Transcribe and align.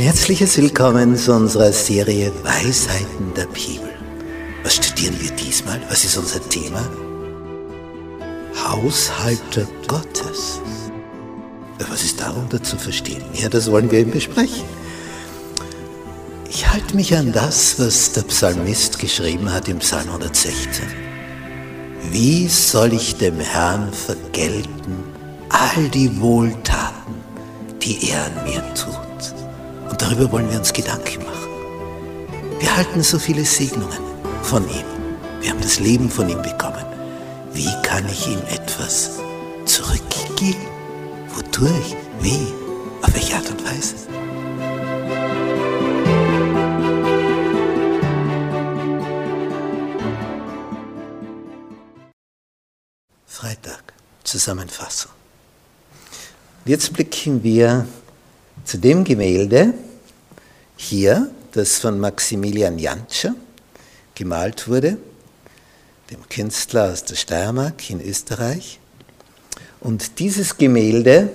Herzliches 0.00 0.56
Willkommen 0.56 1.16
zu 1.16 1.34
unserer 1.34 1.70
Serie 1.70 2.32
Weisheiten 2.42 3.34
der 3.36 3.44
Bibel. 3.46 3.90
Was 4.64 4.76
studieren 4.76 5.14
wir 5.20 5.30
diesmal? 5.32 5.80
Was 5.90 6.02
ist 6.04 6.16
unser 6.16 6.40
Thema? 6.48 6.80
Haushalter 8.64 9.66
Gottes. 9.86 10.60
Was 11.90 12.02
ist 12.02 12.20
darunter 12.20 12.62
zu 12.62 12.78
verstehen? 12.78 13.22
Ja, 13.34 13.50
das 13.50 13.70
wollen 13.70 13.90
wir 13.90 13.98
eben 13.98 14.12
besprechen. 14.12 14.64
Ich 16.48 16.66
halte 16.66 16.96
mich 16.96 17.14
an 17.14 17.30
das, 17.30 17.78
was 17.78 18.12
der 18.12 18.22
Psalmist 18.22 18.98
geschrieben 18.98 19.52
hat 19.52 19.68
im 19.68 19.78
Psalm 19.78 20.08
116. 20.08 20.86
Wie 22.10 22.48
soll 22.48 22.94
ich 22.94 23.16
dem 23.16 23.38
Herrn 23.40 23.92
vergelten 23.92 25.04
all 25.50 25.88
die 25.90 26.18
Wohltaten, 26.18 27.14
die 27.82 28.08
er 28.10 28.24
an 28.24 28.44
mir 28.44 28.74
tut? 28.74 29.01
Und 29.92 30.00
darüber 30.00 30.32
wollen 30.32 30.50
wir 30.50 30.58
uns 30.58 30.72
Gedanken 30.72 31.22
machen. 31.22 31.50
Wir 32.58 32.74
halten 32.74 33.02
so 33.02 33.18
viele 33.18 33.44
Segnungen 33.44 33.98
von 34.42 34.66
ihm. 34.70 34.86
Wir 35.42 35.50
haben 35.50 35.60
das 35.60 35.80
Leben 35.80 36.08
von 36.08 36.30
ihm 36.30 36.40
bekommen. 36.40 36.82
Wie 37.52 37.70
kann 37.82 38.08
ich 38.08 38.26
ihm 38.26 38.40
etwas 38.48 39.20
zurückgeben? 39.66 40.66
Wodurch? 41.34 41.94
Wie? 42.22 42.40
Auf 43.02 43.12
welche 43.12 43.36
Art 43.36 43.50
und 43.50 43.62
Weise? 43.66 43.96
Freitag, 53.26 53.92
Zusammenfassung. 54.24 55.12
Jetzt 56.64 56.94
blicken 56.94 57.42
wir 57.42 57.86
zu 58.64 58.78
dem 58.78 59.04
Gemälde 59.04 59.74
hier, 60.76 61.30
das 61.52 61.78
von 61.78 61.98
Maximilian 62.00 62.78
Jantscher 62.78 63.34
gemalt 64.14 64.68
wurde, 64.68 64.98
dem 66.10 66.28
Künstler 66.28 66.92
aus 66.92 67.04
der 67.04 67.16
Steiermark 67.16 67.90
in 67.90 68.00
Österreich. 68.00 68.78
Und 69.80 70.18
dieses 70.18 70.56
Gemälde, 70.56 71.30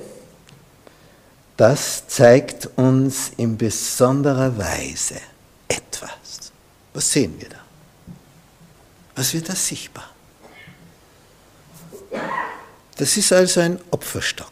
das 1.57 2.07
zeigt 2.07 2.69
uns 2.77 3.31
in 3.37 3.57
besonderer 3.57 4.57
Weise 4.57 5.15
etwas. 5.67 6.51
Was 6.93 7.11
sehen 7.11 7.35
wir 7.39 7.49
da? 7.49 7.59
Was 9.15 9.33
wird 9.33 9.49
da 9.49 9.55
sichtbar? 9.55 10.09
Das 12.97 13.17
ist 13.17 13.33
also 13.33 13.59
ein 13.59 13.79
Opferstock. 13.91 14.51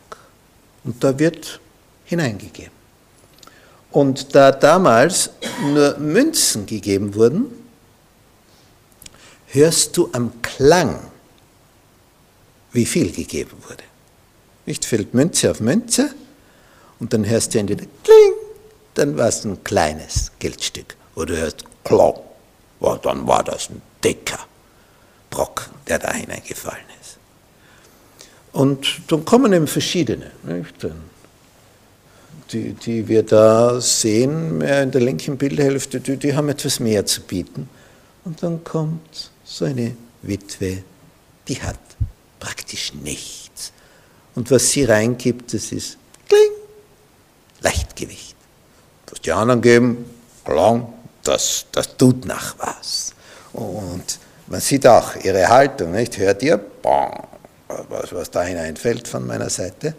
Und 0.83 1.03
da 1.03 1.17
wird 1.17 1.59
hineingegeben. 2.05 2.73
Und 3.91 4.35
da 4.35 4.51
damals 4.51 5.29
nur 5.61 5.97
Münzen 5.97 6.65
gegeben 6.65 7.15
wurden, 7.15 7.45
hörst 9.47 9.95
du 9.95 10.09
am 10.11 10.41
Klang, 10.41 10.99
wie 12.73 12.85
viel 12.85 13.11
gegeben 13.11 13.55
wurde. 13.67 13.83
Nicht 14.65 14.83
fällt 14.85 15.13
Münze 15.13 15.51
auf 15.51 15.59
Münze 15.61 16.13
und 16.99 17.13
dann 17.13 17.25
hörst 17.25 17.53
du 17.53 17.59
entweder 17.59 17.85
Kling, 18.03 18.33
dann 18.95 19.17
war 19.17 19.29
es 19.29 19.45
ein 19.45 19.63
kleines 19.63 20.31
Geldstück. 20.39 20.95
Oder 21.15 21.25
du 21.27 21.37
hörst 21.37 21.63
Klang, 21.83 22.15
ja, 22.81 22.97
dann 22.97 23.25
war 23.27 23.43
das 23.43 23.69
ein 23.69 23.81
dicker 24.03 24.39
Brocken, 25.29 25.73
der 25.87 25.99
da 25.99 26.13
hineingefallen 26.13 26.85
ist. 27.01 27.17
Und 28.51 29.01
dann 29.07 29.23
kommen 29.23 29.53
eben 29.53 29.67
verschiedene. 29.67 30.31
Nicht? 30.43 30.83
Dann 30.83 31.01
die, 32.51 32.73
die 32.73 33.07
wir 33.07 33.23
da 33.23 33.79
sehen, 33.81 34.61
in 34.61 34.91
der 34.91 35.01
linken 35.01 35.37
Bildhälfte, 35.37 35.99
die, 35.99 36.17
die 36.17 36.35
haben 36.35 36.49
etwas 36.49 36.79
mehr 36.79 37.05
zu 37.05 37.21
bieten. 37.21 37.69
Und 38.23 38.41
dann 38.43 38.63
kommt 38.63 39.31
so 39.43 39.65
eine 39.65 39.95
Witwe, 40.21 40.83
die 41.47 41.61
hat 41.61 41.79
praktisch 42.39 42.93
nichts. 42.93 43.71
Und 44.35 44.51
was 44.51 44.71
sie 44.71 44.83
reingibt, 44.83 45.53
das 45.53 45.71
ist 45.71 45.97
kling, 46.27 46.51
Leichtgewicht. 47.61 48.35
Was 49.09 49.21
die 49.21 49.31
anderen 49.31 49.61
geben, 49.61 50.05
klang, 50.43 50.93
das, 51.23 51.65
das 51.71 51.95
tut 51.97 52.25
nach 52.25 52.55
was. 52.59 53.13
Und 53.53 54.19
man 54.47 54.59
sieht 54.59 54.85
auch 54.85 55.15
ihre 55.15 55.47
Haltung, 55.47 55.91
nicht? 55.91 56.17
Hört 56.17 56.43
ihr? 56.43 56.57
Bang, 56.57 57.27
was, 57.89 58.13
was 58.13 58.29
da 58.29 58.43
hineinfällt 58.43 59.07
von 59.07 59.25
meiner 59.25 59.49
Seite? 59.49 59.95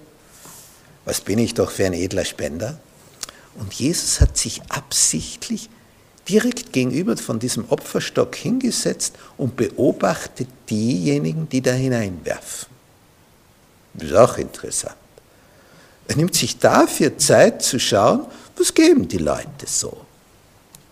Was 1.07 1.23
bin 1.23 1.39
ich 1.39 1.55
doch 1.55 1.71
für 1.71 1.87
ein 1.87 1.95
edler 1.95 2.27
Spender? 2.27 2.79
Und 3.55 3.73
Jesus 3.73 4.21
hat 4.21 4.37
sich 4.37 4.61
absichtlich 4.69 5.71
direkt 6.29 6.73
gegenüber 6.73 7.17
von 7.17 7.39
diesem 7.39 7.65
Opferstock 7.71 8.35
hingesetzt 8.35 9.15
und 9.39 9.57
beobachtet 9.57 10.49
diejenigen, 10.69 11.49
die 11.49 11.63
da 11.63 11.73
hineinwerfen. 11.73 12.69
Das 13.95 14.11
ist 14.11 14.17
auch 14.17 14.37
interessant. 14.37 14.97
Er 16.09 16.17
nimmt 16.17 16.35
sich 16.35 16.59
dafür 16.59 17.17
Zeit 17.17 17.63
zu 17.63 17.79
schauen, 17.79 18.27
was 18.57 18.75
geben 18.75 19.09
die 19.09 19.19
Leute 19.19 19.67
so. 19.67 19.97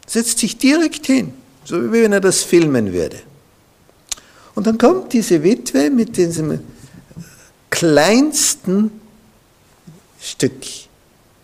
Setzt 0.07 0.39
sich 0.39 0.57
direkt 0.57 1.07
hin, 1.07 1.35
so 1.65 1.83
wie 1.83 2.03
wenn 2.03 2.13
er 2.13 2.21
das 2.21 2.43
filmen 2.43 2.93
würde. 2.93 3.21
Und 4.55 4.67
dann 4.67 4.79
kommt 4.79 5.13
diese 5.13 5.43
Witwe 5.43 5.91
mit 5.91 6.17
diesem 6.17 6.61
kleinsten 7.71 9.01
Stück 10.25 10.65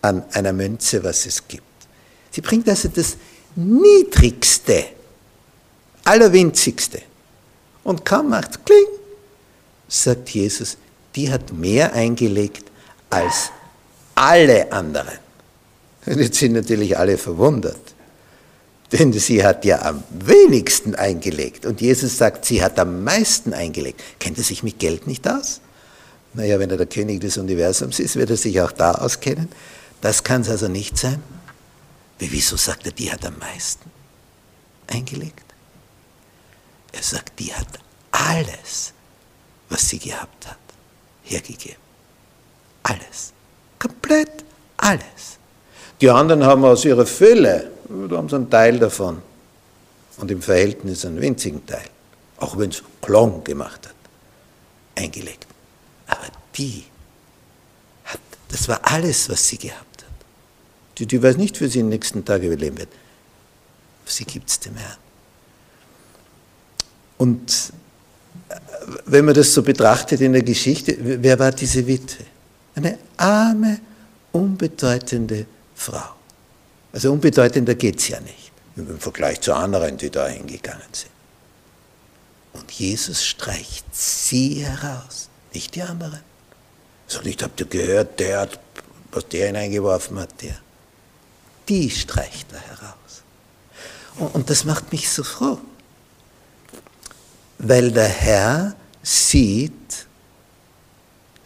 an 0.01 0.23
einer 0.33 0.53
Münze, 0.53 1.03
was 1.03 1.25
es 1.25 1.47
gibt. 1.47 1.63
Sie 2.31 2.41
bringt 2.41 2.67
also 2.67 2.89
das 2.89 3.17
Niedrigste, 3.55 4.85
Allerwinzigste. 6.03 7.01
Und 7.83 8.05
kaum 8.05 8.29
macht 8.29 8.65
Kling, 8.65 8.85
sagt 9.87 10.29
Jesus, 10.29 10.77
die 11.15 11.31
hat 11.31 11.53
mehr 11.53 11.93
eingelegt 11.93 12.71
als 13.09 13.51
alle 14.15 14.71
anderen. 14.71 15.19
Und 16.05 16.19
jetzt 16.19 16.39
sind 16.39 16.53
natürlich 16.53 16.97
alle 16.97 17.17
verwundert. 17.17 17.93
Denn 18.91 19.13
sie 19.13 19.43
hat 19.43 19.63
ja 19.63 19.81
am 19.83 20.03
wenigsten 20.09 20.95
eingelegt. 20.95 21.65
Und 21.65 21.81
Jesus 21.81 22.17
sagt, 22.17 22.45
sie 22.45 22.63
hat 22.63 22.79
am 22.79 23.03
meisten 23.03 23.53
eingelegt. 23.53 24.01
Kennt 24.19 24.37
er 24.37 24.43
sich 24.43 24.63
mit 24.63 24.79
Geld 24.79 25.07
nicht 25.07 25.27
aus? 25.27 25.61
Naja, 26.33 26.59
wenn 26.59 26.69
er 26.69 26.77
der 26.77 26.85
König 26.85 27.19
des 27.21 27.37
Universums 27.37 27.99
ist, 27.99 28.15
wird 28.15 28.29
er 28.29 28.37
sich 28.37 28.61
auch 28.61 28.71
da 28.71 28.93
auskennen. 28.93 29.49
Das 29.99 30.23
kann 30.23 30.41
es 30.41 30.49
also 30.49 30.67
nicht 30.67 30.97
sein. 30.97 31.21
Wie, 32.19 32.31
wieso 32.31 32.55
sagt 32.55 32.85
er, 32.85 32.91
die 32.91 33.11
hat 33.11 33.25
am 33.25 33.37
meisten 33.37 33.89
eingelegt? 34.87 35.45
Er 36.91 37.03
sagt, 37.03 37.39
die 37.39 37.53
hat 37.53 37.67
alles, 38.11 38.93
was 39.69 39.87
sie 39.87 39.99
gehabt 39.99 40.47
hat, 40.47 40.57
hergegeben. 41.23 41.77
Alles. 42.83 43.33
Komplett 43.79 44.43
alles. 44.77 45.37
Die 45.99 46.09
anderen 46.09 46.43
haben 46.43 46.63
aus 46.65 46.83
ihrer 46.85 47.05
Fülle, 47.05 47.71
da 48.09 48.17
haben 48.17 48.29
sie 48.29 48.35
einen 48.35 48.49
Teil 48.49 48.79
davon. 48.79 49.21
Und 50.17 50.29
im 50.29 50.41
Verhältnis 50.41 51.05
einen 51.05 51.19
winzigen 51.21 51.65
Teil, 51.65 51.87
auch 52.37 52.57
wenn 52.57 52.69
es 52.69 52.83
Klong 53.01 53.43
gemacht 53.43 53.87
hat, 53.87 53.95
eingelegt. 54.95 55.47
Aber 56.11 56.27
die 56.55 56.83
hat, 58.03 58.19
das 58.49 58.67
war 58.67 58.79
alles, 58.83 59.29
was 59.29 59.47
sie 59.47 59.57
gehabt 59.57 60.03
hat. 60.03 60.09
Die, 60.97 61.05
die 61.05 61.23
weiß 61.23 61.37
nicht, 61.37 61.59
wie 61.61 61.67
sie 61.67 61.79
in 61.79 61.85
den 61.85 61.91
nächsten 61.91 62.23
Tagen 62.23 62.45
überleben 62.45 62.77
wird. 62.77 62.89
Sie 64.05 64.25
gibt 64.25 64.49
es 64.49 64.59
dem 64.59 64.75
Herrn. 64.75 64.97
Und 67.17 67.71
äh, 68.49 68.55
wenn 69.05 69.25
man 69.25 69.33
das 69.33 69.53
so 69.53 69.63
betrachtet 69.63 70.19
in 70.21 70.33
der 70.33 70.43
Geschichte, 70.43 70.97
wer 70.99 71.39
war 71.39 71.51
diese 71.51 71.87
Witwe? 71.87 72.25
Eine 72.75 72.97
arme, 73.15 73.79
unbedeutende 74.33 75.45
Frau. 75.75 76.15
Also 76.91 77.11
unbedeutender 77.13 77.75
geht 77.75 77.99
es 77.99 78.09
ja 78.09 78.19
nicht, 78.19 78.51
im 78.75 78.99
Vergleich 78.99 79.39
zu 79.39 79.53
anderen, 79.53 79.97
die 79.97 80.09
da 80.09 80.27
hingegangen 80.27 80.81
sind. 80.91 81.11
Und 82.53 82.69
Jesus 82.71 83.23
streicht 83.25 83.85
sie 83.95 84.65
heraus 84.65 85.30
nicht 85.53 85.75
die 85.75 85.81
anderen. 85.81 86.21
So 87.07 87.21
nicht, 87.21 87.43
habt 87.43 87.59
ihr 87.59 87.65
gehört, 87.65 88.19
der 88.19 88.41
hat, 88.41 88.59
was 89.11 89.27
der 89.27 89.47
hineingeworfen 89.47 90.19
hat, 90.19 90.41
der. 90.41 90.57
Die 91.67 91.89
streicht 91.89 92.51
er 92.53 92.59
heraus. 92.59 93.23
Und, 94.17 94.35
und 94.35 94.49
das 94.49 94.63
macht 94.63 94.91
mich 94.91 95.09
so 95.09 95.23
froh, 95.23 95.59
weil 97.57 97.91
der 97.91 98.07
Herr 98.07 98.75
sieht, 99.03 100.07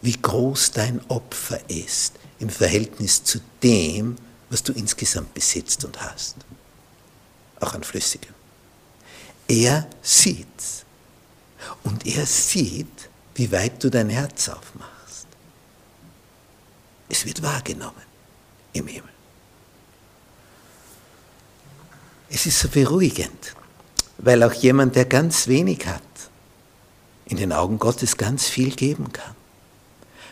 wie 0.02 0.16
groß 0.16 0.70
dein 0.72 1.00
Opfer 1.08 1.58
ist 1.68 2.14
im 2.38 2.48
Verhältnis 2.48 3.24
zu 3.24 3.40
dem, 3.62 4.16
was 4.50 4.62
du 4.62 4.72
insgesamt 4.72 5.34
besitzt 5.34 5.84
und 5.84 6.00
hast. 6.00 6.36
Auch 7.60 7.74
an 7.74 7.82
Flüssigem. 7.82 8.34
Er 9.48 9.86
sieht's. 10.02 10.84
Und 11.82 12.06
er 12.06 12.26
sieht, 12.26 13.08
wie 13.36 13.52
weit 13.52 13.82
du 13.84 13.90
dein 13.90 14.08
Herz 14.08 14.48
aufmachst. 14.48 15.26
Es 17.08 17.24
wird 17.24 17.42
wahrgenommen 17.42 18.02
im 18.72 18.86
Himmel. 18.86 19.10
Es 22.28 22.46
ist 22.46 22.58
so 22.58 22.68
beruhigend, 22.68 23.54
weil 24.18 24.42
auch 24.42 24.52
jemand, 24.52 24.96
der 24.96 25.04
ganz 25.04 25.46
wenig 25.46 25.86
hat, 25.86 26.02
in 27.26 27.36
den 27.36 27.52
Augen 27.52 27.78
Gottes 27.78 28.16
ganz 28.16 28.46
viel 28.46 28.74
geben 28.74 29.12
kann. 29.12 29.34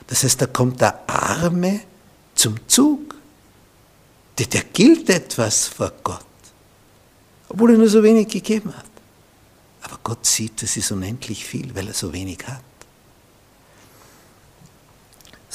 Das 0.06 0.24
heißt, 0.24 0.40
da 0.40 0.46
kommt 0.46 0.80
der 0.80 1.08
Arme 1.08 1.80
zum 2.34 2.56
Zug. 2.68 3.14
Der, 4.38 4.46
der 4.46 4.64
gilt 4.64 5.08
etwas 5.10 5.68
vor 5.68 5.92
Gott, 6.02 6.24
obwohl 7.48 7.72
er 7.72 7.78
nur 7.78 7.88
so 7.88 8.02
wenig 8.02 8.28
gegeben 8.28 8.76
hat. 8.76 8.84
Aber 9.82 9.98
Gott 10.02 10.26
sieht, 10.26 10.62
das 10.62 10.76
ist 10.76 10.90
unendlich 10.90 11.44
viel, 11.44 11.74
weil 11.74 11.86
er 11.86 11.94
so 11.94 12.12
wenig 12.12 12.38
hat. 12.48 12.62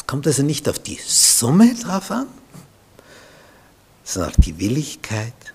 Kommt 0.10 0.26
also 0.26 0.42
nicht 0.42 0.68
auf 0.68 0.80
die 0.80 1.00
Summe 1.06 1.76
drauf 1.76 2.10
an, 2.10 2.28
sondern 4.04 4.32
auf 4.32 4.38
die 4.44 4.58
Willigkeit, 4.58 5.54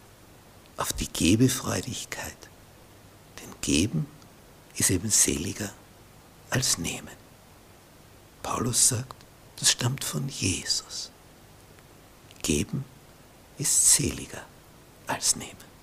auf 0.76 0.92
die 0.92 1.12
Gebefreudigkeit. 1.12 2.36
Denn 3.40 3.52
Geben 3.62 4.06
ist 4.76 4.90
eben 4.90 5.10
seliger 5.10 5.70
als 6.50 6.78
Nehmen. 6.78 7.10
Paulus 8.44 8.90
sagt, 8.90 9.16
das 9.56 9.72
stammt 9.72 10.04
von 10.04 10.28
Jesus. 10.28 11.10
Geben 12.40 12.84
ist 13.58 13.92
seliger 13.96 14.42
als 15.08 15.34
Nehmen. 15.34 15.73